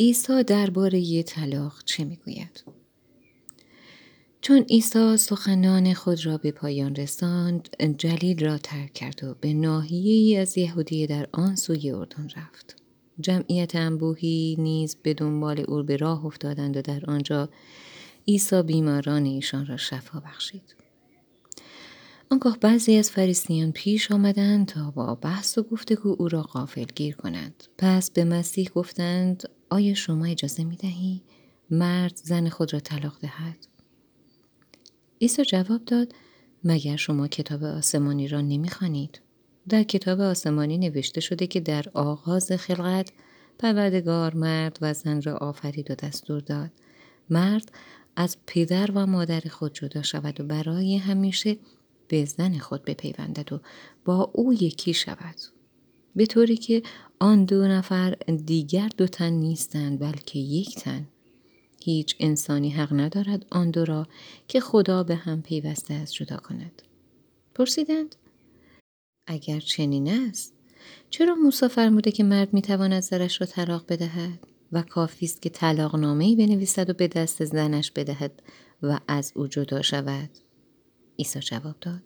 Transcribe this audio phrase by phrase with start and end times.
[0.00, 2.64] عیسی درباره طلاق چه می‌گوید؟
[4.40, 10.12] چون عیسی سخنان خود را به پایان رساند جلیل را ترک کرد و به ناحیه
[10.12, 12.76] ای از یهودیه در آن سوی اردن رفت.
[13.20, 17.48] جمعیت انبوهی نیز به دنبال او به راه افتادند و در آنجا
[18.28, 20.74] عیسی بیماران ایشان را شفا بخشید.
[22.30, 27.16] آنگاه بعضی از فریسیان پیش آمدند تا با بحث و گفتگو او را غافل گیر
[27.16, 27.64] کنند.
[27.78, 31.22] پس به مسیح گفتند آیا شما اجازه می دهی
[31.70, 33.66] مرد زن خود را طلاق دهد؟
[35.20, 36.14] عیسی جواب داد
[36.64, 39.20] مگر شما کتاب آسمانی را نمی‌خوانید؟
[39.68, 43.12] در کتاب آسمانی نوشته شده که در آغاز خلقت
[43.58, 46.70] پروردگار مرد و زن را آفرید و دستور داد.
[47.30, 47.72] مرد
[48.16, 51.56] از پدر و مادر خود جدا شود و برای همیشه
[52.08, 53.60] به زن خود بپیوندد و
[54.04, 55.36] با او یکی شود.
[56.16, 56.82] به طوری که
[57.22, 58.10] آن دو نفر
[58.46, 61.06] دیگر دو تن نیستند بلکه یک تن.
[61.84, 64.06] هیچ انسانی حق ندارد آن دو را
[64.48, 66.82] که خدا به هم پیوسته است جدا کند.
[67.54, 68.16] پرسیدند
[69.26, 70.54] اگر چنین است
[71.10, 75.96] چرا موسی فرموده که مرد می‌تواند زرش را طلاق بدهد و کافی است که طلاق
[75.96, 78.42] نامه بنویسد و به دست زنش بدهد
[78.82, 80.30] و از او جدا شود؟
[81.18, 82.02] عیسی جواب داد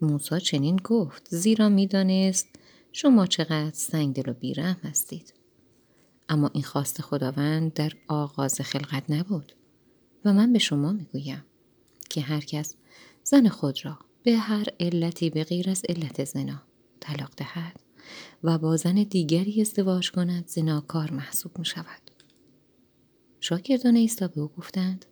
[0.00, 2.48] موسی چنین گفت زیرا می‌دانست
[2.92, 5.34] شما چقدر سنگدل و بیرحم هستید
[6.28, 9.52] اما این خواست خداوند در آغاز خلقت نبود
[10.24, 11.44] و من به شما می‌گویم
[12.10, 12.76] که هر کس
[13.24, 16.62] زن خود را به هر علتی به غیر از علت زنا
[17.00, 17.80] طلاق دهد
[18.42, 22.10] و با زن دیگری ازدواج کند زناکار محسوب می شود.
[23.40, 25.04] شاگردان عیسی به او گفتند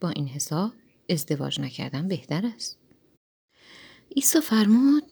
[0.00, 0.72] با این حساب
[1.10, 2.78] ازدواج نکردن بهتر است.
[4.16, 5.02] عیسی فرمود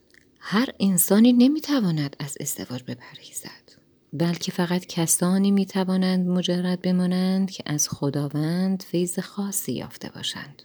[0.44, 3.72] هر انسانی نمی‌تواند از ازدواج بپرهیزد
[4.12, 10.62] بلکه فقط کسانی می توانند مجرد بمانند که از خداوند فیض خاصی یافته باشند.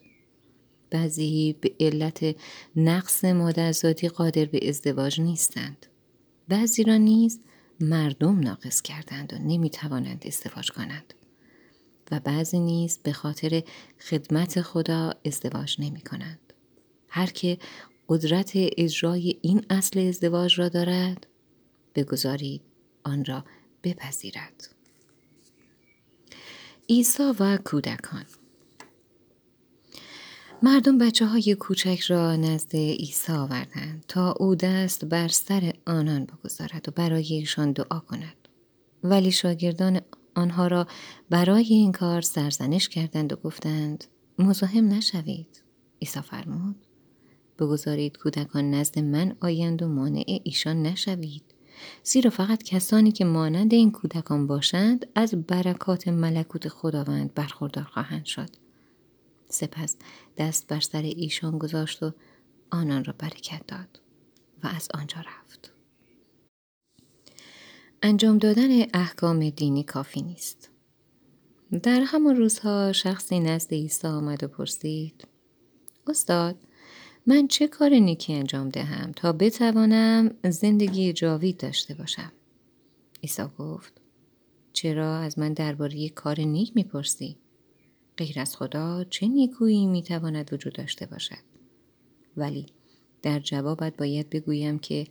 [0.89, 2.35] بعضی به علت
[2.75, 5.85] نقص مادرزادی قادر به ازدواج نیستند.
[6.47, 7.39] بعضی را نیز
[7.79, 11.13] مردم ناقص کردند و نمی توانند ازدواج کنند.
[12.11, 13.63] و بعضی نیز به خاطر
[14.09, 16.53] خدمت خدا ازدواج نمی کنند.
[17.07, 17.57] هر که
[18.09, 21.27] قدرت اجرای این اصل ازدواج را دارد.
[21.95, 22.61] بگذارید
[23.03, 23.43] آن را
[23.83, 24.69] بپذیرد.
[26.89, 28.25] عیسی و کودکان.
[30.63, 36.89] مردم بچه های کوچک را نزد عیسی آوردند تا او دست بر سر آنان بگذارد
[36.89, 38.47] و برای ایشان دعا کند.
[39.03, 40.01] ولی شاگردان
[40.35, 40.87] آنها را
[41.29, 44.03] برای این کار سرزنش کردند و گفتند
[44.39, 45.61] مزاحم نشوید.
[46.01, 46.86] عیسی فرمود
[47.57, 51.43] بگذارید کودکان نزد من آیند و مانع ایشان نشوید.
[52.03, 58.49] زیرا فقط کسانی که مانند این کودکان باشند از برکات ملکوت خداوند برخوردار خواهند شد.
[59.49, 59.95] سپس
[60.37, 62.11] دست بر سر ایشان گذاشت و
[62.71, 63.99] آنان را برکت داد
[64.63, 65.73] و از آنجا رفت.
[68.01, 70.69] انجام دادن احکام دینی کافی نیست.
[71.83, 75.27] در همان روزها شخصی نزد عیسی آمد و پرسید
[76.07, 76.55] استاد
[77.29, 82.31] من چه کار نیکی انجام دهم تا بتوانم زندگی جاوید داشته باشم؟
[83.23, 84.01] عیسی گفت
[84.73, 87.37] چرا از من درباره کار نیک می‌پرسی؟
[88.17, 91.43] غیر از خدا چه نیکویی می‌تواند وجود داشته باشد؟
[92.37, 92.65] ولی
[93.21, 95.07] در جوابت باید بگویم که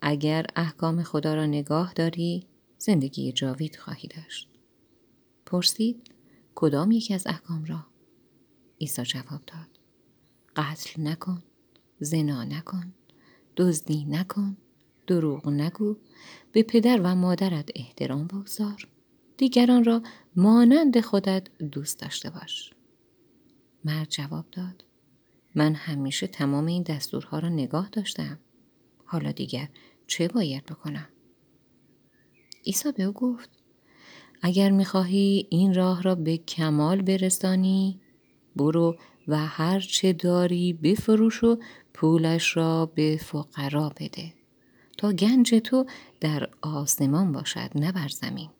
[0.00, 2.46] اگر احکام خدا را نگاه داری
[2.78, 4.48] زندگی جاوید خواهی داشت.
[5.46, 6.10] پرسید
[6.54, 7.86] کدام یکی از احکام را؟
[8.80, 9.78] عیسی جواب داد
[10.56, 11.42] قتل نکن.
[12.00, 12.94] زنا نکن
[13.56, 14.56] دزدی نکن
[15.06, 15.96] دروغ نگو
[16.52, 18.88] به پدر و مادرت احترام بگذار
[19.36, 20.02] دیگران را
[20.36, 22.70] مانند خودت دوست داشته باش.
[23.84, 24.84] مرد جواب داد
[25.54, 28.38] من همیشه تمام این دستورها را نگاه داشتم.
[29.04, 29.68] حالا دیگر
[30.06, 31.08] چه باید بکنم؟
[32.66, 33.50] عیسی به او گفت
[34.42, 38.00] اگر می‌خواهی این راه را به کمال برسانی
[38.56, 38.96] برو
[39.28, 41.58] و هر چه داری بفروش و
[41.94, 44.34] پولش را به فقرا بده.
[44.98, 45.86] تا گنج تو
[46.20, 48.50] در آسمان باشد نه بر زمین.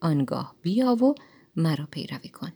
[0.00, 1.14] آنگاه بیا و
[1.56, 2.52] مرا پیروی کن.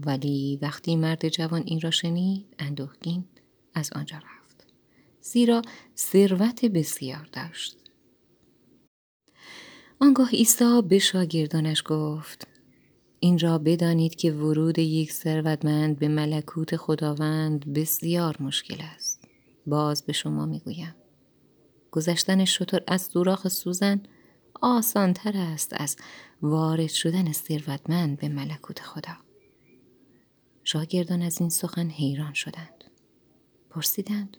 [0.00, 3.24] ولی وقتی مرد جوان این را شنید اندوهگین
[3.74, 4.66] از آنجا رفت.
[5.20, 5.62] زیرا
[5.96, 7.76] ثروت بسیار داشت.
[10.00, 12.51] آنگاه عیسی به شاگردانش گفت
[13.24, 19.24] این را بدانید که ورود یک ثروتمند به ملکوت خداوند بسیار مشکل است.
[19.66, 20.94] باز به شما می‌گویم.
[21.90, 24.02] گذشتن شطور از سوراخ سوزن
[24.62, 25.96] آسانتر است از
[26.42, 29.16] وارد شدن ثروتمند به ملکوت خدا
[30.64, 32.84] شاگردان از این سخن حیران شدند
[33.70, 34.36] پرسیدند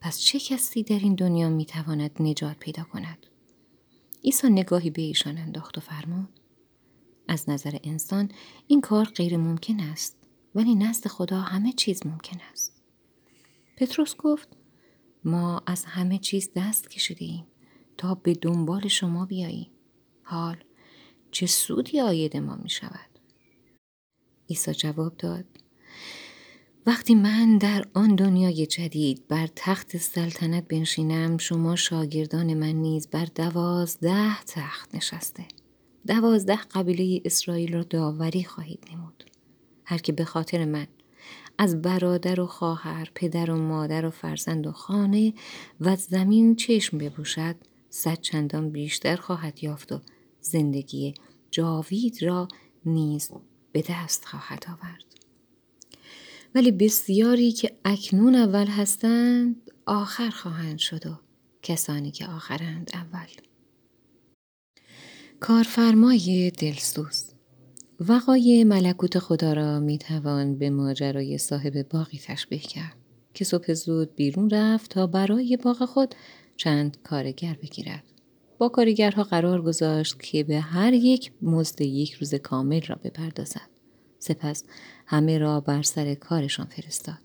[0.00, 3.26] پس چه کسی در این دنیا می‌تواند نجات پیدا کند
[4.24, 6.39] عیسی نگاهی به ایشان انداخت و فرمود
[7.30, 8.28] از نظر انسان
[8.66, 10.16] این کار غیر ممکن است
[10.54, 12.82] ولی نزد خدا همه چیز ممکن است.
[13.76, 14.48] پتروس گفت
[15.24, 17.46] ما از همه چیز دست کشیده ایم
[17.96, 19.70] تا به دنبال شما بیاییم.
[20.22, 20.56] حال
[21.30, 23.10] چه سودی آید ما می شود؟
[24.50, 25.44] عیسی جواب داد
[26.86, 33.24] وقتی من در آن دنیای جدید بر تخت سلطنت بنشینم شما شاگردان من نیز بر
[33.24, 35.44] دوازده تخت نشسته.
[36.10, 39.24] دوازده قبیله اسرائیل را داوری خواهید نمود.
[39.84, 40.86] هر که به خاطر من
[41.58, 45.34] از برادر و خواهر پدر و مادر و فرزند و خانه
[45.80, 47.56] و زمین چشم ببوشد
[47.90, 50.00] صد چندان بیشتر خواهد یافت و
[50.40, 51.14] زندگی
[51.50, 52.48] جاوید را
[52.84, 53.30] نیز
[53.72, 55.04] به دست خواهد آورد.
[56.54, 61.18] ولی بسیاری که اکنون اول هستند آخر خواهند شد و
[61.62, 63.49] کسانی که آخرند اول.
[65.40, 67.24] کارفرمای دلسوز
[68.00, 72.96] وقای ملکوت خدا را می توان به ماجرای صاحب باقی تشبیه کرد
[73.34, 76.14] که صبح زود بیرون رفت تا برای باغ خود
[76.56, 78.02] چند کارگر بگیرد.
[78.58, 83.70] با کارگرها قرار گذاشت که به هر یک مزد یک روز کامل را بپردازد.
[84.18, 84.64] سپس
[85.06, 87.18] همه را بر سر کارشان فرستاد.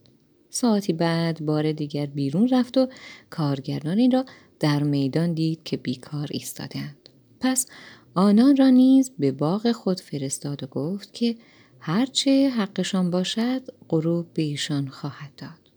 [0.49, 2.87] ساعتی بعد بار دیگر بیرون رفت و
[3.29, 4.25] کارگرانی را
[4.59, 6.97] در میدان دید که بیکار ایستادند.
[7.39, 7.67] پس
[8.17, 11.35] آنان را نیز به باغ خود فرستاد و گفت که
[11.79, 15.71] هرچه حقشان باشد غروب به ایشان خواهد داد.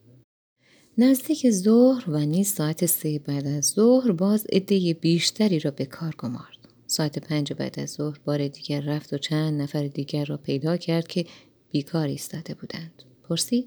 [0.99, 6.14] نزدیک ظهر و نیز ساعت سه بعد از ظهر باز عده بیشتری را به کار
[6.19, 6.58] گمارد.
[6.87, 11.06] ساعت پنج بعد از ظهر بار دیگر رفت و چند نفر دیگر را پیدا کرد
[11.06, 11.26] که
[11.70, 13.02] بیکار ایستاده بودند.
[13.29, 13.67] پرسید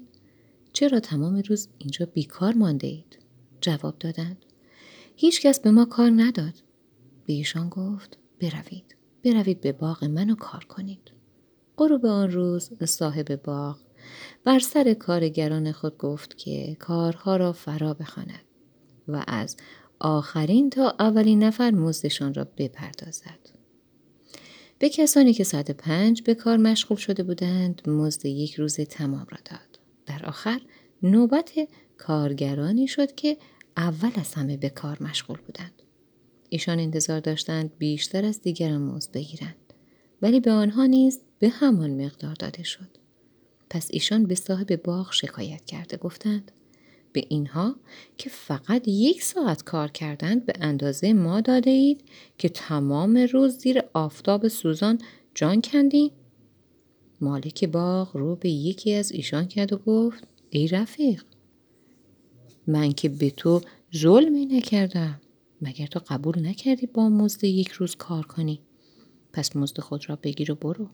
[0.72, 3.18] چرا تمام روز اینجا بیکار مانده اید؟
[3.60, 4.44] جواب دادند
[5.16, 6.54] هیچ کس به ما کار نداد.
[7.26, 8.96] به ایشان گفت بروید.
[9.24, 11.12] بروید به باغ من و کار کنید.
[11.76, 13.78] غروب آن روز صاحب باغ
[14.44, 18.44] بر سر کارگران خود گفت که کارها را فرا بخواند
[19.08, 19.56] و از
[19.98, 23.38] آخرین تا اولین نفر مزدشان را بپردازد.
[24.78, 29.38] به کسانی که ساعت پنج به کار مشغول شده بودند مزد یک روز تمام را
[29.44, 29.78] داد.
[30.06, 30.60] در آخر
[31.02, 31.52] نوبت
[31.98, 33.36] کارگرانی شد که
[33.76, 35.82] اول از همه به کار مشغول بودند.
[36.52, 39.56] ایشان انتظار داشتند بیشتر از دیگران مزد بگیرند.
[40.22, 42.88] ولی به آنها نیز به همان مقدار داده شد.
[43.70, 46.52] پس ایشان به صاحب باغ شکایت کرده گفتند
[47.12, 47.76] به اینها
[48.18, 52.04] که فقط یک ساعت کار کردند به اندازه ما داده اید
[52.38, 54.98] که تمام روز زیر آفتاب سوزان
[55.34, 56.10] جان کندیم
[57.20, 61.24] مالک باغ رو به یکی از ایشان کرد و گفت ای رفیق
[62.66, 63.60] من که به تو
[63.96, 65.21] ظلمی نکردم.
[65.62, 68.60] مگر تو قبول نکردی با مزد یک روز کار کنی؟
[69.32, 70.88] پس مزد خود را بگیر و برو.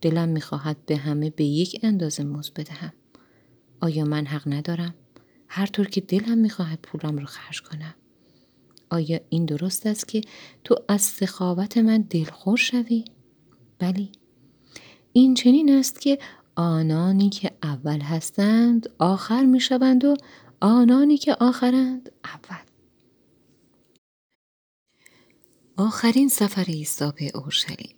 [0.00, 2.92] دلم می‌خواهد به همه به یک اندازه مزد بدهم.
[3.80, 4.94] آیا من حق ندارم؟
[5.48, 7.94] هر طور که دلم می‌خواهد پولم را خرج کنم.
[8.90, 10.20] آیا این درست است که
[10.64, 13.04] تو از سخاوت من دلخور شوی؟
[13.78, 14.12] بلی
[15.12, 16.18] این چنین است که
[16.56, 20.16] آنانی که اول هستند آخر می‌شوند و
[20.60, 22.67] آنانی که آخرند اول.
[25.80, 27.94] آخرین سفر عیسی به اورشلیم.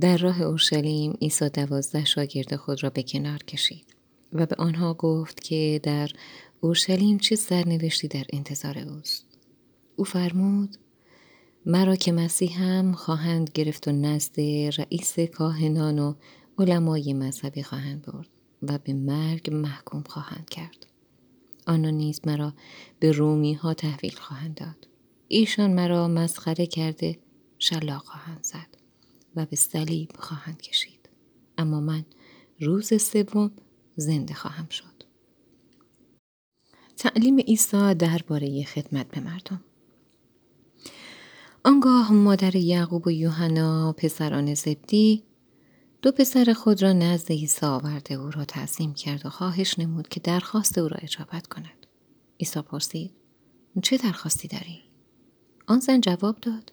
[0.00, 3.94] در راه اورشلیم عیسی دوازده شاگرد خود را به کنار کشید
[4.32, 6.10] و به آنها گفت که در
[6.60, 9.26] اورشلیم چه سرنوشتی در انتظار اوست.
[9.96, 10.76] او فرمود
[11.66, 14.40] مرا که مسیحم خواهند گرفت و نزد
[14.78, 16.14] رئیس کاهنان و
[16.58, 18.28] علمای مذهبی خواهند برد
[18.62, 20.86] و به مرگ محکوم خواهند کرد.
[21.66, 22.52] آنها نیز مرا
[22.98, 24.95] به رومی ها تحویل خواهند داد.
[25.28, 27.18] ایشان مرا مسخره کرده
[27.58, 28.76] شلاق خواهند زد
[29.36, 31.08] و به صلیب خواهند کشید.
[31.58, 32.04] اما من
[32.60, 33.50] روز سوم
[33.96, 34.84] زنده خواهم شد.
[36.96, 39.64] تعلیم عیسی درباره خدمت به مردم.
[41.64, 45.22] آنگاه مادر یعقوب و یوحنا پسران زبدی
[46.02, 50.20] دو پسر خود را نزد عیسی آورده او را تعظیم کرد و خواهش نمود که
[50.20, 51.86] درخواست او را اجابت کند.
[52.40, 53.10] عیسی پرسید
[53.82, 54.85] چه درخواستی داری؟
[55.66, 56.72] آن زن جواب داد.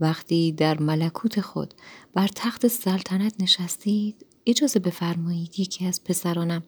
[0.00, 1.74] وقتی در ملکوت خود
[2.14, 6.62] بر تخت سلطنت نشستید اجازه بفرمایید یکی از پسرانم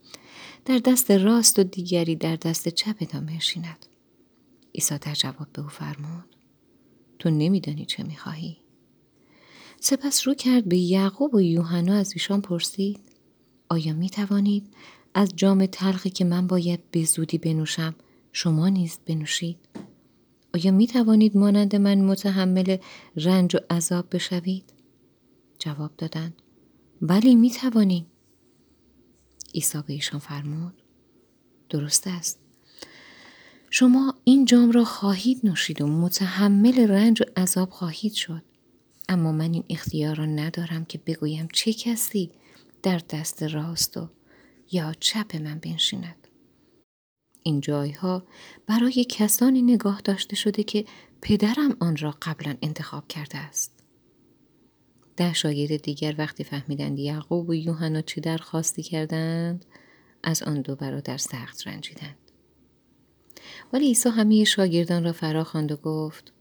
[0.65, 3.87] در دست راست و دیگری در دست چپتان بنشیند
[4.75, 6.37] عیسی در جواب به او فرمود.
[7.19, 8.57] تو نمیدانی چه می‌خواهی؟
[9.81, 13.01] سپس رو کرد به یعقوب و یوحنا از ایشان پرسید.
[13.69, 14.75] آیا می توانید
[15.15, 17.95] از جام تلخی که من باید به زودی بنوشم
[18.33, 19.59] شما نیز بنوشید؟
[20.55, 22.77] آیا می توانید مانند من متحمل
[23.17, 24.73] رنج و عذاب بشوید؟
[25.59, 26.43] جواب دادند.
[27.03, 28.07] ولی می توانیم
[29.55, 30.83] عیسی به ایشان فرمود.
[31.69, 32.39] درست است.
[33.71, 38.43] شما این جام را خواهید نوشید و متحمل رنج و عذاب خواهید شد.
[39.09, 42.31] اما من این اختیار را ندارم که بگویم چه کسی
[42.83, 44.09] در دست راست و
[44.73, 46.20] یا چپ من بنشیند.
[47.43, 48.23] این جایها
[48.67, 50.85] برای کسانی نگاه داشته شده که
[51.23, 53.73] پدرم آن را قبلا انتخاب کرده است
[55.17, 59.65] ده شاگرد دیگر وقتی فهمیدند یعقوب و یوحنا چه درخواستی کردند
[60.23, 62.17] از آن دو برادر سخت رنجیدند
[63.73, 66.33] ولی عیسی همه شاگردان را فرا خواند و گفت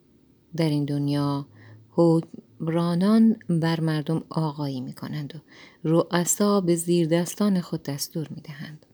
[0.56, 1.48] در این دنیا
[1.92, 5.40] حکمرانان بر مردم آقایی می کنند و
[5.84, 8.86] رؤسا به زیر دستان خود دستور می دهند.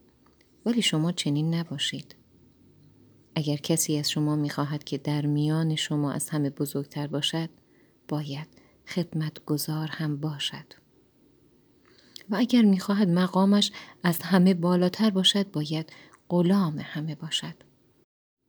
[0.66, 2.16] ولی شما چنین نباشید.
[3.36, 7.50] اگر کسی از شما می خواهد که در میان شما از همه بزرگتر باشد
[8.08, 8.48] باید
[8.88, 10.74] خدمت گذار هم باشد.
[12.30, 13.72] و اگر می‌خواهد مقامش
[14.04, 15.94] از همه بالاتر باشد باید
[16.30, 17.56] غلام همه باشد.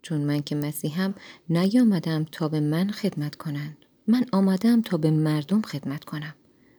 [0.02, 1.14] چون من که مسیحم
[1.50, 3.76] نیامدم تا به من خدمت کنند.
[4.08, 6.34] من آمدم تا به مردم خدمت کنم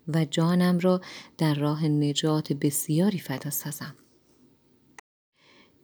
[0.08, 1.02] و جانم را
[1.38, 3.96] در راه نجات بسیاری فدا سازم.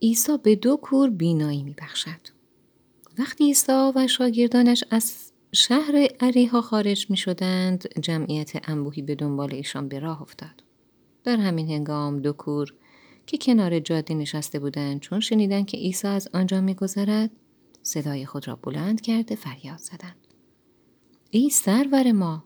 [0.03, 2.27] عیسی به دو کور بینایی می بخشد.
[3.19, 9.87] وقتی عیسی و شاگردانش از شهر عریها خارج می شدند جمعیت انبوهی به دنبال ایشان
[9.87, 10.63] به راه افتاد.
[11.23, 12.73] در همین هنگام دو کور
[13.25, 17.31] که کنار جاده نشسته بودند چون شنیدند که عیسی از آنجا میگذرد
[17.81, 20.27] صدای خود را بلند کرده فریاد زدند
[21.29, 22.43] ای سرور ما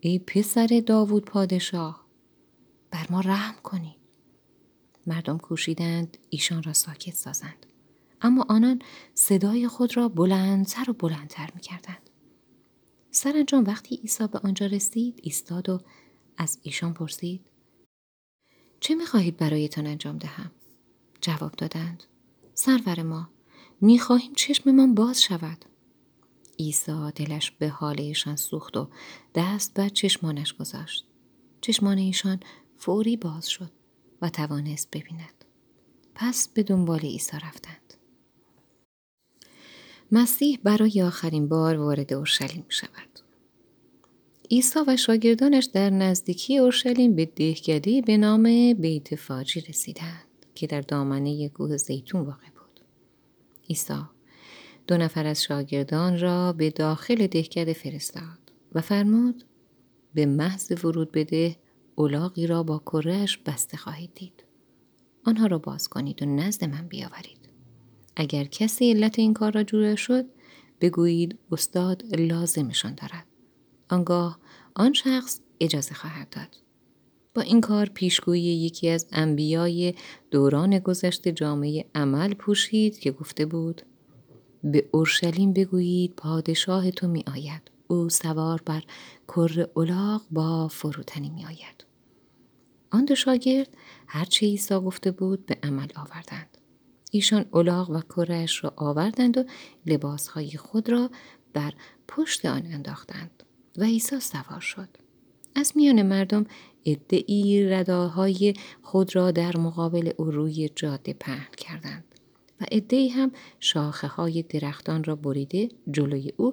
[0.00, 2.06] ای پسر داوود پادشاه
[2.90, 3.97] بر ما رحم کنید
[5.08, 7.66] مردم کوشیدند ایشان را ساکت سازند.
[8.20, 8.82] اما آنان
[9.14, 12.10] صدای خود را بلندتر و بلندتر می‌کردند.
[13.10, 15.80] سرانجام وقتی عیسی به آنجا رسید ایستاد و
[16.36, 17.40] از ایشان پرسید
[18.80, 20.50] چه می‌خواهید برایتان انجام دهم؟
[21.20, 22.04] جواب دادند
[22.54, 23.30] سرور ما
[23.80, 25.64] می‌خواهیم چشممان باز شود.
[26.58, 28.88] عیسی دلش به حال ایشان سوخت و
[29.34, 31.04] دست بر چشمانش گذاشت.
[31.60, 32.40] چشمان ایشان
[32.76, 33.70] فوری باز شد.
[34.22, 35.44] و توانست ببیند
[36.14, 37.94] پس به دنبال عیسی رفتند
[40.12, 43.20] مسیح برای آخرین بار وارد اورشلیم می شود.
[44.50, 50.80] عیسی و شاگردانش در نزدیکی اورشلیم به دهکده به نام بیت فاجی رسیدند که در
[50.80, 52.80] دامنه کوه زیتون واقع بود.
[53.68, 54.02] عیسی
[54.86, 59.44] دو نفر از شاگردان را به داخل دهکده فرستاد و فرمود
[60.14, 61.56] به محض ورود بده
[61.98, 64.44] اولاغی را با کرهش بسته خواهید دید.
[65.24, 67.48] آنها را باز کنید و نزد من بیاورید.
[68.16, 70.24] اگر کسی علت این کار را جوره شد
[70.80, 73.26] بگویید استاد لازمشان دارد.
[73.90, 74.38] آنگاه
[74.74, 76.56] آن شخص اجازه خواهد داد.
[77.34, 79.94] با این کار پیشگویی یکی از انبیای
[80.30, 83.82] دوران گذشته جامعه عمل پوشید که گفته بود
[84.64, 87.70] به اورشلیم بگویید پادشاه تو می آید.
[87.88, 88.82] او سوار بر
[89.28, 91.87] کر اولاغ با فروتنی می آید.
[92.90, 93.76] آن دو شاگرد
[94.06, 96.58] هرچه عیسی گفته بود به عمل آوردند.
[97.10, 99.44] ایشان اولاغ و کرش را آوردند و
[99.86, 101.10] لباسهای خود را
[101.52, 101.72] بر
[102.08, 103.42] پشت آن انداختند
[103.76, 104.88] و عیسی سوار شد.
[105.54, 106.46] از میان مردم
[106.84, 112.04] ادعی رداهای خود را در مقابل او روی جاده پهن کردند.
[112.60, 116.52] و عدهای هم شاخه های درختان را بریده جلوی او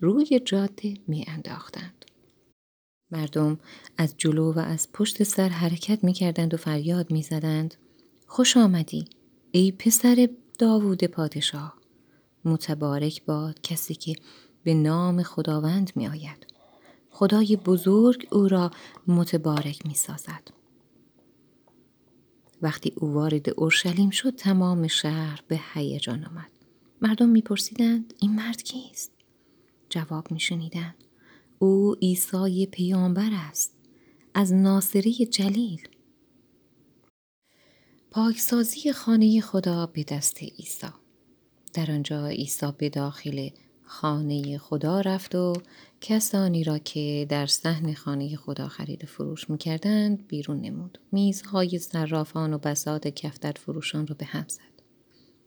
[0.00, 2.03] روی جاده می انداختند.
[3.14, 3.58] مردم
[3.98, 7.74] از جلو و از پشت سر حرکت می کردند و فریاد می زدند.
[8.26, 9.04] خوش آمدی
[9.50, 10.28] ای پسر
[10.58, 11.74] داوود پادشاه
[12.44, 14.14] متبارک باد کسی که
[14.64, 16.46] به نام خداوند می آید.
[17.10, 18.70] خدای بزرگ او را
[19.06, 20.48] متبارک می سازد.
[22.62, 26.50] وقتی او وارد اورشلیم شد تمام شهر به هیجان آمد
[27.02, 29.10] مردم میپرسیدند این مرد کیست
[29.88, 31.04] جواب میشنیدند
[31.58, 33.74] او عیسی پیامبر است
[34.34, 35.88] از ناصری جلیل.
[38.10, 40.86] پاکسازی خانه خدا به دست عیسی.
[41.74, 43.48] در آنجا عیسی به داخل
[43.82, 45.52] خانه خدا رفت و
[46.00, 50.98] کسانی را که در صحن خانه خدا خرید فروش می‌کردند بیرون نمود.
[51.12, 54.82] میزهای صرافان و بساط کفتر فروشان را به هم زد.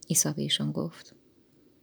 [0.09, 1.15] عیسی به ایشان گفت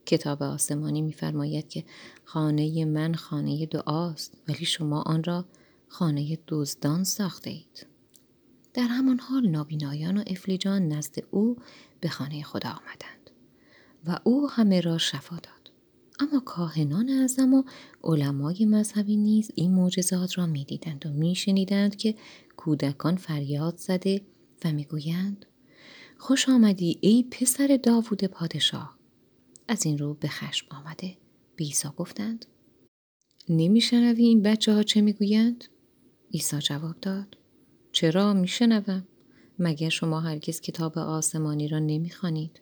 [0.06, 1.84] کتاب آسمانی میفرماید که
[2.24, 5.44] خانه من خانه دعاست ولی شما آن را
[5.88, 7.86] خانه دزدان ساخته اید.
[8.74, 11.56] در همان حال نابینایان و افلیجان نزد او
[12.00, 13.30] به خانه خدا آمدند
[14.06, 15.70] و او همه را شفا داد.
[16.20, 17.62] اما کاهنان اعظم و
[18.04, 22.14] علمای مذهبی نیز این معجزات را می‌دیدند و میشنیدند که
[22.56, 24.20] کودکان فریاد زده
[24.64, 25.46] و می‌گویند
[26.18, 28.98] خوش آمدی ای پسر داوود پادشاه
[29.68, 31.16] از این رو به خشم آمده
[31.56, 32.46] به عیسی گفتند
[33.48, 35.64] نمیشنوی این بچه ها چه می‌گویند
[36.34, 37.38] عیسی جواب داد
[37.92, 39.08] چرا میشنوم
[39.58, 42.60] مگر شما هرگز کتاب آسمانی را نمی‌خوانید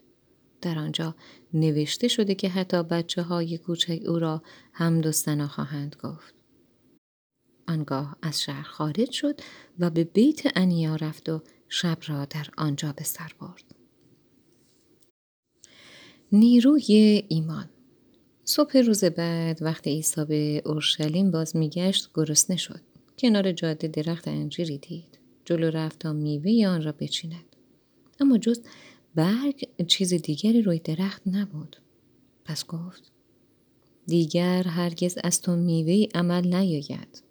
[0.60, 1.14] در آنجا
[1.54, 4.42] نوشته شده که حتی بچه های کوچک او را
[4.72, 6.34] هم و خواهند گفت.
[7.68, 9.40] آنگاه از شهر خارج شد
[9.78, 13.81] و به بیت انیا رفت و شب را در آنجا به سر برد.
[16.34, 17.68] نیروی ایمان
[18.44, 22.80] صبح روز بعد وقتی عیسی به اورشلیم باز میگشت گرسنه شد.
[23.18, 25.18] کنار جاده درخت انجیری دید.
[25.44, 27.56] جلو رفت تا میوه آن را بچیند.
[28.20, 28.60] اما جز
[29.14, 31.76] برگ چیز دیگری روی درخت نبود.
[32.44, 33.02] پس گفت
[34.06, 37.22] دیگر هرگز از تو میوه عمل نیاید.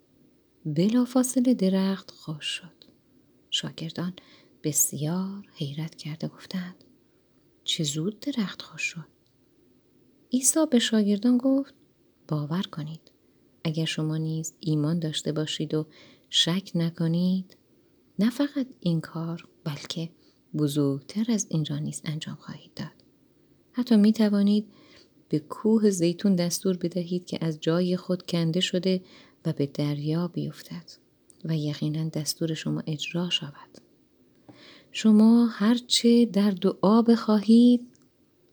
[1.06, 2.84] فاصله درخت خوش شد.
[3.50, 4.12] شاگردان
[4.64, 6.84] بسیار حیرت کرده گفتند
[7.72, 9.06] چه زود درخت خوش شد.
[10.32, 11.74] عیسی به شاگردان گفت
[12.28, 13.00] باور کنید
[13.64, 15.86] اگر شما نیز ایمان داشته باشید و
[16.30, 17.56] شک نکنید
[18.18, 20.10] نه فقط این کار بلکه
[20.54, 23.04] بزرگتر از این را نیز انجام خواهید داد.
[23.72, 24.66] حتی می توانید
[25.28, 29.02] به کوه زیتون دستور بدهید که از جای خود کنده شده
[29.44, 30.90] و به دریا بیفتد
[31.44, 33.91] و یقینا دستور شما اجرا شود.
[34.94, 37.88] شما هرچه در دعا بخواهید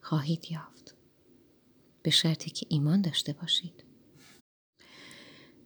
[0.01, 0.95] خواهید یافت.
[2.03, 3.83] به شرطی که ایمان داشته باشید.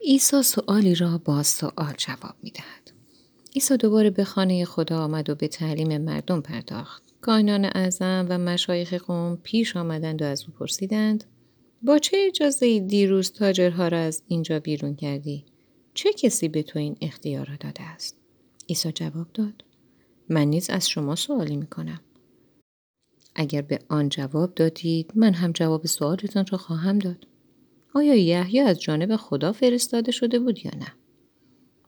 [0.02, 2.92] عیسی سوالی را با سوال جواب می دهد.
[3.56, 7.04] عیسی دوباره به خانه خدا آمد و به تعلیم مردم پرداخت.
[7.22, 11.24] کاهنان اعظم و مشایخ قوم پیش آمدند و از او پرسیدند
[11.82, 15.46] با چه اجازه دیروز تاجرها را از اینجا بیرون کردی؟
[15.94, 18.18] چه کسی به تو این اختیار را داده است؟
[18.70, 19.64] عیسی جواب داد
[20.34, 22.00] من نیز از شما سوالی می کنم.
[23.36, 27.28] اگر به آن جواب دادید من هم جواب سوالتان را خواهم داد.
[27.96, 30.94] آیا یحیی از جانب خدا فرستاده شده بود یا نه؟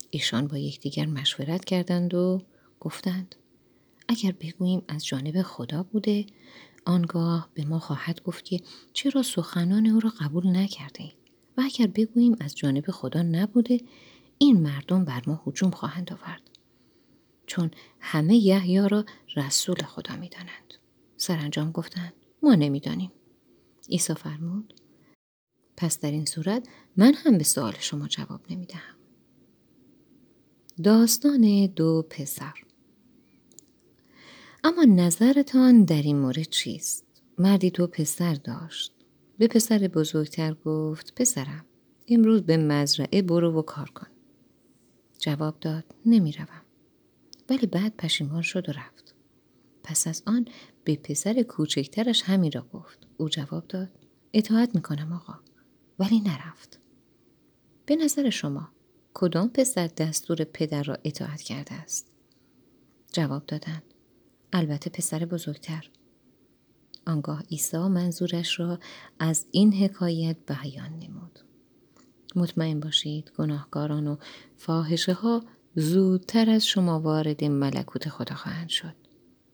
[0.09, 2.41] ایشان با یکدیگر مشورت کردند و
[2.79, 3.35] گفتند
[4.07, 6.25] اگر بگوییم از جانب خدا بوده
[6.85, 8.59] آنگاه به ما خواهد گفت که
[8.93, 11.13] چرا سخنان او را قبول نکرده ایم
[11.57, 13.81] و اگر بگوییم از جانب خدا نبوده
[14.37, 16.41] این مردم بر ما حجوم خواهند آورد
[17.47, 19.05] چون همه یحیی را
[19.35, 20.73] رسول خدا می‌دانند
[21.17, 23.11] سرانجام گفتند ما نمی‌دانیم
[23.89, 24.73] عیسی فرمود
[25.77, 28.95] پس در این صورت من هم به سوال شما جواب نمی‌دهم
[30.83, 32.53] داستان دو پسر
[34.63, 37.05] اما نظرتان در این مورد چیست؟
[37.37, 38.91] مردی دو پسر داشت.
[39.37, 41.65] به پسر بزرگتر گفت پسرم
[42.07, 44.07] امروز به مزرعه برو و کار کن.
[45.19, 46.64] جواب داد نمی‌روم.
[47.49, 49.15] ولی بعد پشیمان شد و رفت.
[49.83, 50.47] پس از آن
[50.83, 53.07] به پسر کوچکترش همین را گفت.
[53.17, 53.89] او جواب داد
[54.33, 55.33] اطاعت می‌کنم آقا.
[55.99, 56.79] ولی نرفت.
[57.85, 58.69] به نظر شما
[59.13, 62.11] کدام پسر دستور پدر را اطاعت کرده است؟
[63.11, 63.83] جواب دادند
[64.53, 65.89] البته پسر بزرگتر.
[67.07, 68.79] آنگاه عیسی منظورش را
[69.19, 71.39] از این حکایت بیان نمود.
[72.35, 74.17] مطمئن باشید گناهکاران و
[74.57, 75.43] فاحشه ها
[75.77, 78.95] زودتر از شما وارد ملکوت خدا خواهند شد.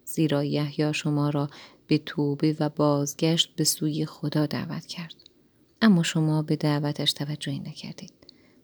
[0.06, 1.50] زیرا یحیی شما را
[1.88, 5.16] به توبه و بازگشت به سوی خدا دعوت کرد.
[5.82, 8.14] اما شما به دعوتش توجهی نکردید.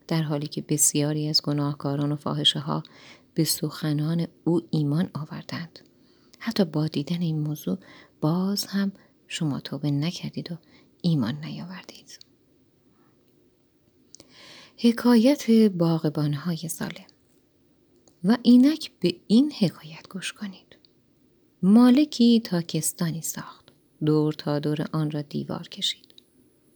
[0.08, 2.84] در حالی که بسیاری از گناهکاران و فاحشه ها
[3.34, 5.80] به سخنان او ایمان آوردند.
[6.40, 7.78] حتی با دیدن این موضوع
[8.22, 8.92] باز هم
[9.28, 10.58] شما توبه نکردید و
[11.02, 12.20] ایمان نیاوردید.
[14.78, 17.07] حکایت باغبانهای سالم
[18.24, 20.78] و اینک به این حکایت گوش کنید.
[21.62, 23.72] مالکی تاکستانی ساخت.
[24.06, 26.14] دور تا دور آن را دیوار کشید.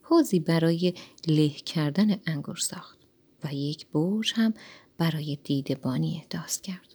[0.02, 0.94] حوزی برای
[1.28, 2.98] له کردن انگور ساخت.
[3.44, 4.54] و یک برج هم
[4.98, 6.88] برای دیدبانی احداث کرد.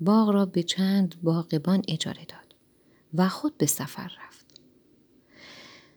[0.00, 2.54] باغ را به چند باغبان اجاره داد
[3.14, 4.46] و خود به سفر رفت.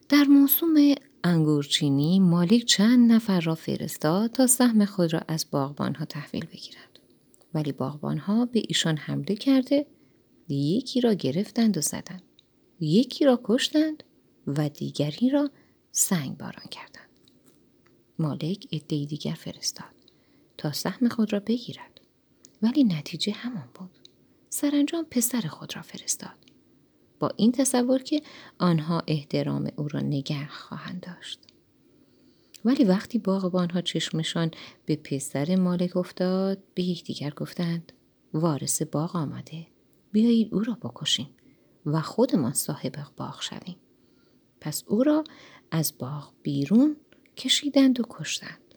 [0.10, 6.46] در موسوم انگورچینی مالک چند نفر را فرستاد تا سهم خود را از باغبانها تحویل
[6.46, 6.95] بگیرند.
[7.56, 9.86] ولی باغبانها به ایشان حمله کرده
[10.50, 12.24] یکی را گرفتند و زدند.
[12.80, 14.04] یکی را کشتند
[14.48, 15.50] و دیگری را
[15.92, 17.10] سنگ باران کردند.
[18.20, 19.96] مالک عدهای دیگر فرستاد
[20.58, 22.02] تا سهم خود را بگیرد
[22.62, 23.90] ولی نتیجه همان بود
[24.50, 26.36] سرانجام پسر خود را فرستاد
[27.20, 28.22] با این تصور که
[28.58, 31.40] آنها احترام او را نگه خواهند داشت
[32.66, 34.52] ولی وقتی باغبانها چشمشان
[34.86, 37.92] به پسر مالک افتاد به یکدیگر گفتند
[38.34, 39.68] وارث باغ آمده.
[40.12, 41.30] بیایید او را بکشیم
[41.86, 43.76] و خودمان صاحب باغ شویم.
[44.62, 45.24] پس او را
[45.72, 46.96] از باغ بیرون
[47.38, 48.76] کشیدند و کشتند.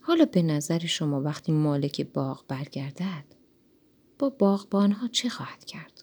[0.00, 3.24] حالا به نظر شما وقتی مالک باغ برگردد
[4.18, 5.93] با باغبانها چه خواهد کرد؟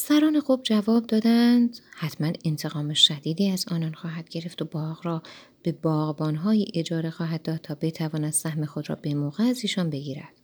[0.00, 1.78] سران خوب جواب دادند.
[1.94, 5.22] حتما انتقام شدیدی از آنان خواهد گرفت و باغ را
[5.62, 10.34] به باغبانهای اجاره خواهد داد تا بتواند سهم خود را به موقع از ایشان بگیرد.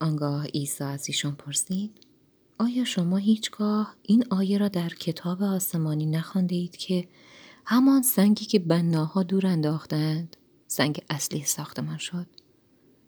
[0.00, 2.06] آنگاه عیسی از ایشان پرسید
[2.58, 7.08] آیا شما هیچگاه این آیه را در کتاب آسمانی نخوانده اید که
[7.64, 12.26] همان سنگی که بناها دور انداختند سنگ اصلی ساختمان شد؟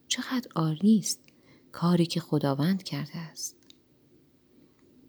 [0.08, 1.20] چقدر عالی است
[1.72, 3.61] کاری که خداوند کرده است.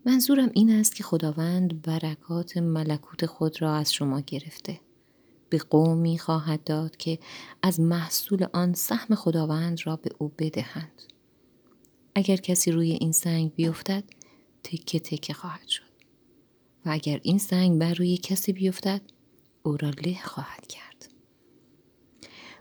[0.05, 4.79] منظورم این است که خداوند برکات ملکوت خود را از شما گرفته.
[5.49, 7.19] به قومی خواهد داد که
[7.61, 11.01] از محصول آن سهم خداوند را به او بدهند.
[12.15, 14.03] اگر کسی روی این سنگ بیفتد
[14.63, 15.83] تکه تکه خواهد شد.
[16.85, 19.01] و اگر این سنگ بر روی کسی بیفتد
[19.63, 21.12] او را له خواهد کرد.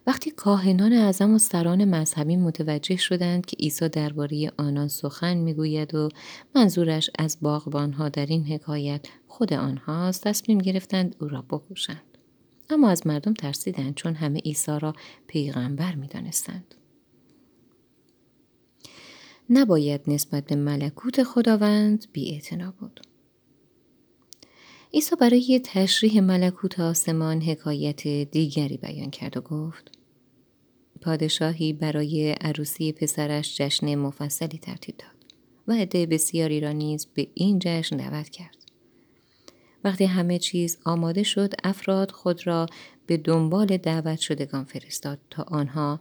[0.07, 6.09] وقتی کاهنان اعظم و سران مذهبی متوجه شدند که عیسی درباره آنان سخن می‌گوید و
[6.55, 12.19] منظورش از باغبانها در این حکایت خود آنهاست تصمیم گرفتند او را بکشند
[12.71, 14.93] اما از مردم ترسیدند چون همه عیسی را
[15.27, 16.75] پیغمبر می‌دانستند
[19.51, 22.43] نباید نسبت به ملکوت خداوند بی
[22.81, 23.01] بود.
[24.95, 29.91] عیسی برای تشریح ملکوت آسمان حکایت دیگری بیان کرد و گفت
[31.01, 35.11] پادشاهی برای عروسی پسرش جشن مفصلی ترتیب داد
[35.69, 38.57] و عده بسیاری را نیز به این جشن دعوت کرد.
[39.85, 42.67] وقتی همه چیز آماده شد افراد خود را
[43.07, 46.01] به دنبال دعوت شدگان فرستاد تا آنها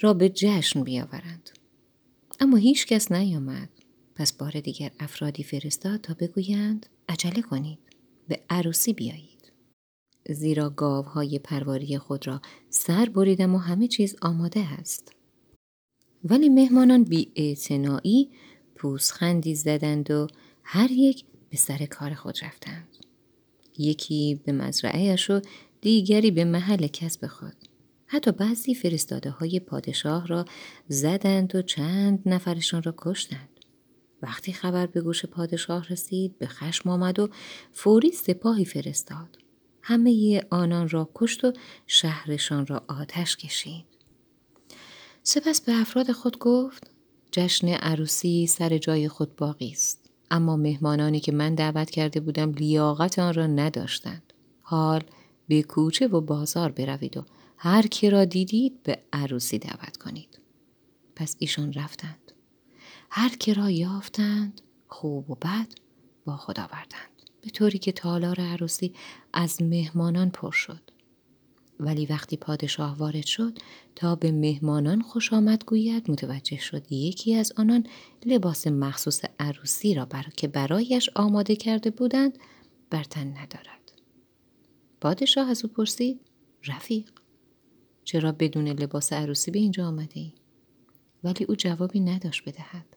[0.00, 1.50] را به جشن بیاورند.
[2.40, 3.68] اما هیچ کس نیامد.
[4.14, 7.83] پس بار دیگر افرادی فرستاد تا بگویند عجله کنید.
[8.28, 9.52] به عروسی بیایید.
[10.30, 15.12] زیرا گاوهای پرواری خود را سر بریدم و همه چیز آماده است.
[16.24, 17.30] ولی مهمانان بی
[18.74, 20.26] پوسخندی زدند و
[20.62, 22.88] هر یک به سر کار خود رفتند.
[23.78, 25.40] یکی به مزرعهش و
[25.80, 27.54] دیگری به محل کسب خود.
[28.06, 30.44] حتی بعضی فرستاده های پادشاه را
[30.88, 33.53] زدند و چند نفرشان را کشتند.
[34.24, 37.28] وقتی خبر به گوش پادشاه رسید به خشم آمد و
[37.72, 39.38] فوری سپاهی فرستاد.
[39.82, 41.52] همه آنان را کشت و
[41.86, 43.84] شهرشان را آتش کشید.
[45.22, 46.90] سپس به افراد خود گفت
[47.32, 50.10] جشن عروسی سر جای خود باقی است.
[50.30, 54.32] اما مهمانانی که من دعوت کرده بودم لیاقت آن را نداشتند.
[54.62, 55.02] حال
[55.48, 57.24] به کوچه و بازار بروید و
[57.56, 60.38] هر کی را دیدید به عروسی دعوت کنید.
[61.16, 62.23] پس ایشان رفتند.
[63.16, 65.66] هر کی را یافتند خوب و بد
[66.24, 67.22] با خود آوردند.
[67.42, 68.94] به طوری که تالار عروسی
[69.32, 70.80] از مهمانان پر شد.
[71.80, 73.58] ولی وقتی پادشاه وارد شد
[73.94, 77.86] تا به مهمانان خوش آمد گوید متوجه شد یکی از آنان
[78.26, 82.38] لباس مخصوص عروسی را برا که برایش آماده کرده بودند
[82.90, 83.92] بر تن ندارد.
[85.00, 86.20] پادشاه از او پرسید
[86.66, 87.10] رفیق
[88.04, 90.32] چرا بدون لباس عروسی به اینجا آمده ای؟
[91.24, 92.93] ولی او جوابی نداشت بدهد.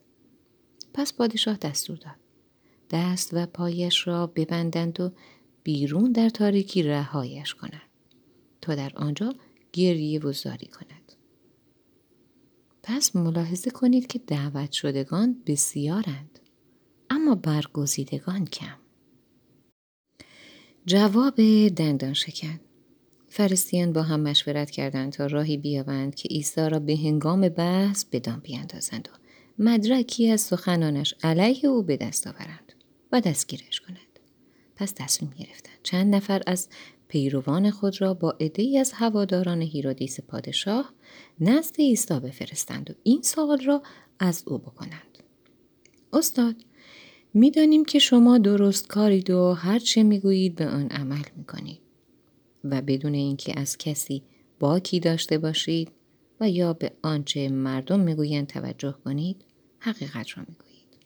[0.98, 2.16] پس پادشاه دستور داد.
[2.92, 5.12] دست و پایش را ببندند و
[5.64, 7.82] بیرون در تاریکی رهایش کنند
[8.62, 9.34] تا در آنجا
[9.74, 11.14] گریه و زاری کند.
[12.84, 16.40] پس ملاحظه کنید که دعوت شدگان بسیارند
[17.10, 18.78] اما برگزیدگان کم.
[20.86, 21.36] جواب
[21.68, 22.60] دندان شکن
[23.28, 28.40] فرستیان با هم مشورت کردند تا راهی بیابند که عیسی را به هنگام بحث بدان
[28.40, 29.27] بیاندازند و
[29.60, 32.74] مدرکی از سخنانش علیه او به دست آورند
[33.12, 34.20] و دستگیرش کنند
[34.76, 36.70] پس تصمیم گرفتند چند نفر از
[37.08, 40.94] پیروان خود را با عدهای از هواداران هیرودیس پادشاه
[41.40, 43.84] نزد عیسی بفرستند و این سوال را
[44.20, 45.18] از او بکنند.
[46.14, 46.56] استاد
[47.34, 51.80] می‌دانیم که شما درست کارید و هر چه می‌گویید به آن عمل می‌کنید
[52.64, 54.24] و بدون اینکه از کسی
[54.60, 55.92] باکی داشته باشید
[56.40, 59.46] و یا به آنچه مردم می‌گویند توجه کنید
[59.80, 60.98] حقیقت را می‌گویید.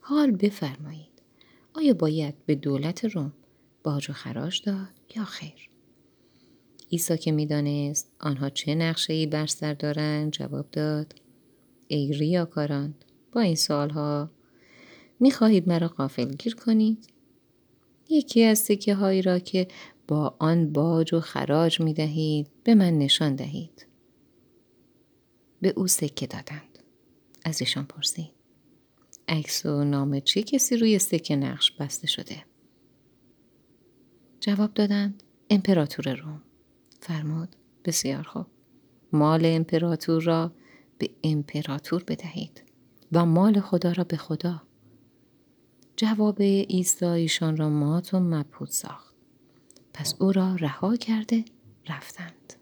[0.00, 1.22] حال بفرمایید.
[1.74, 3.32] آیا باید به دولت روم
[3.84, 5.68] باج و خراج داد یا خیر؟
[6.92, 11.14] عیسی که می‌دانست آنها چه نقشه بر سر دارند جواب داد
[11.88, 12.94] ای ریاکاران
[13.32, 14.30] با این سوالها
[15.20, 17.08] می‌خواهید مرا قافل گیر کنید؟
[18.08, 19.68] یکی از سکه هایی را که
[20.08, 23.86] با آن باج و خراج می دهید به من نشان دهید.
[25.64, 26.78] به او سکه دادند.
[27.44, 28.30] از ایشان پرسید.
[29.28, 32.44] عکس و نام چه کسی روی سکه نقش بسته شده؟
[34.40, 36.42] جواب دادند امپراتور روم.
[37.00, 38.46] فرمود بسیار خوب.
[39.12, 40.52] مال امپراتور را
[40.98, 42.62] به امپراتور بدهید
[43.12, 44.62] و مال خدا را به خدا.
[45.96, 49.14] جواب عیسی ایشان را مات و مبهوت ساخت.
[49.94, 51.44] پس او را رها کرده
[51.88, 52.54] رفتند.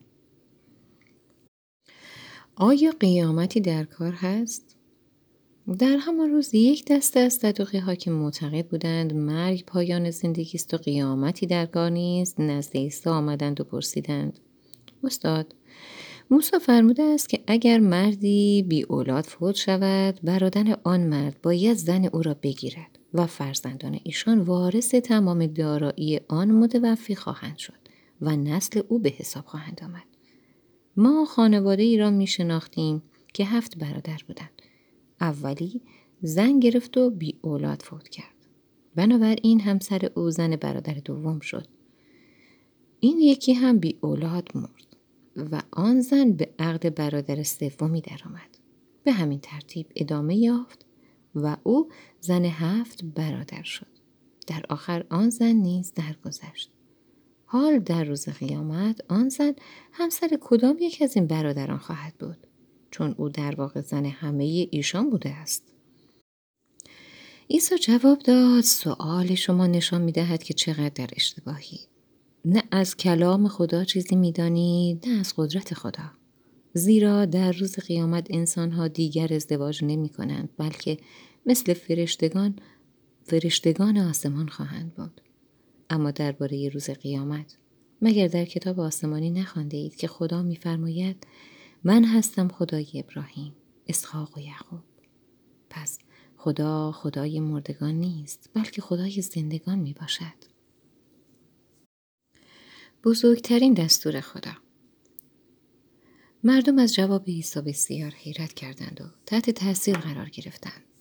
[2.56, 4.76] آیا قیامتی در کار هست؟
[5.78, 10.74] در همان روز یک دسته از صدوقی ها که معتقد بودند مرگ پایان زندگی است
[10.74, 14.38] و قیامتی در کار نیست نزد عیسی آمدند و پرسیدند
[15.04, 15.54] استاد
[16.30, 22.04] موسی فرموده است که اگر مردی بی اولاد فوت شود برادن آن مرد باید زن
[22.04, 27.82] او را بگیرد و فرزندان ایشان وارث تمام دارایی آن متوفی خواهند شد
[28.20, 30.11] و نسل او به حساب خواهند آمد
[30.96, 33.02] ما خانواده ای را می شناختیم
[33.34, 34.62] که هفت برادر بودند
[35.20, 35.80] اولی
[36.22, 38.34] زن گرفت و بی اولاد فوت کرد
[38.94, 41.66] بنابراین همسر او زن برادر دوم شد
[43.00, 44.96] این یکی هم بی اولاد مرد
[45.36, 48.58] و آن زن به عقد برادر سومی درآمد
[49.04, 50.86] به همین ترتیب ادامه یافت
[51.34, 51.88] و او
[52.20, 53.86] زن هفت برادر شد.
[54.46, 56.70] در آخر آن زن نیز درگذشت.
[57.52, 59.52] حال در روز قیامت آن زن
[59.92, 62.46] همسر کدام یک از این برادران خواهد بود
[62.90, 65.62] چون او در واقع زن همه ایشان بوده است.
[67.50, 71.80] عیسی جواب داد سؤال شما نشان می دهد که چقدر در اشتباهی.
[72.44, 76.10] نه از کلام خدا چیزی می‌دانید نه از قدرت خدا.
[76.74, 80.98] زیرا در روز قیامت انسانها دیگر ازدواج نمی کنند بلکه
[81.46, 82.56] مثل فرشتگان
[83.22, 85.20] فرشتگان آسمان خواهند بود.
[85.92, 87.56] اما درباره روز قیامت
[88.02, 91.26] مگر در کتاب آسمانی نخوانده اید که خدا میفرماید
[91.84, 93.52] من هستم خدای ابراهیم
[93.86, 94.80] اسحاق و یعقوب
[95.70, 95.98] پس
[96.36, 100.52] خدا خدای مردگان نیست بلکه خدای زندگان می باشد.
[103.04, 104.52] بزرگترین دستور خدا
[106.44, 110.91] مردم از جواب عیسی بسیار حیرت کردند و تحت تاثیر قرار گرفتند.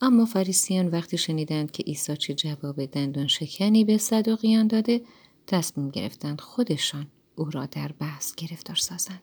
[0.00, 5.02] اما فریسیان وقتی شنیدند که عیسی چه جواب دندان شکنی به صدوقیان داده
[5.46, 7.06] تصمیم گرفتند خودشان
[7.36, 9.22] او را در بحث گرفتار سازند.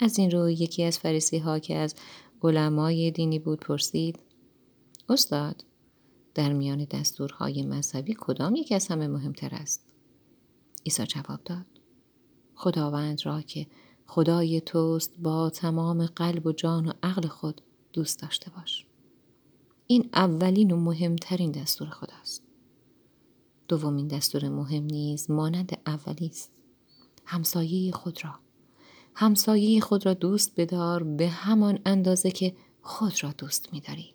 [0.00, 1.94] از این رو یکی از فریسی ها که از
[2.42, 4.18] علمای دینی بود پرسید
[5.08, 5.64] استاد
[6.34, 9.84] در میان دستورهای مذهبی کدام یک از همه مهمتر است؟
[10.86, 11.66] عیسی جواب داد
[12.54, 13.66] خداوند را که
[14.06, 17.60] خدای توست با تمام قلب و جان و عقل خود
[17.92, 18.87] دوست داشته باش.
[19.90, 22.42] این اولین و مهمترین دستور خداست.
[23.68, 26.50] دومین دستور مهم نیز مانند اولی است.
[27.24, 28.34] همسایه خود را
[29.14, 34.14] همسایه خود را دوست بدار به همان اندازه که خود را دوست می‌داری.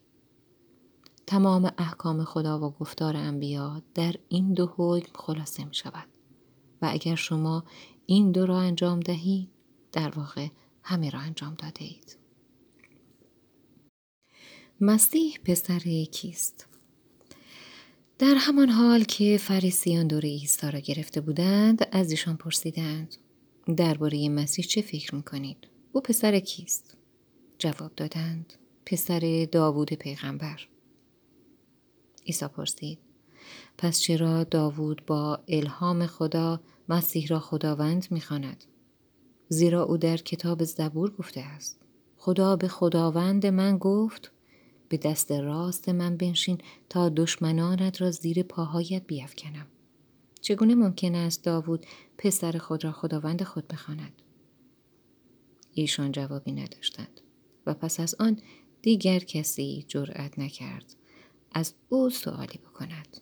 [1.27, 6.07] تمام احکام خدا و گفتار انبیا در این دو حکم خلاصه می شود
[6.81, 7.63] و اگر شما
[8.05, 9.49] این دو را انجام دهید
[9.91, 10.47] در واقع
[10.83, 12.22] همه را انجام داده اید.
[14.85, 15.79] مسیح پسر
[16.11, 16.67] کیست؟
[18.19, 23.15] در همان حال که فریسیان دور عیسی را گرفته بودند از ایشان پرسیدند
[23.77, 25.57] درباره مسیح چه فکر می‌کنید؟
[25.91, 26.97] او پسر کیست؟
[27.57, 28.53] جواب دادند
[28.85, 30.67] پسر داوود پیغمبر.
[32.25, 32.99] عیسی پرسید
[33.77, 38.63] پس چرا داوود با الهام خدا مسیح را خداوند می‌خواند؟
[39.49, 41.79] زیرا او در کتاب زبور گفته است.
[42.17, 44.31] خدا به خداوند من گفت
[44.93, 46.58] به دست راست من بنشین
[46.89, 49.67] تا دشمنانت را زیر پاهایت بیافکنم
[50.41, 51.86] چگونه ممکن است داوود
[52.17, 54.21] پسر خود را خداوند خود بخواند؟
[55.71, 57.21] ایشان جوابی نداشتند
[57.65, 58.39] و پس از آن
[58.82, 60.95] دیگر کسی جرأت نکرد
[61.51, 63.17] از او سوالی بکند.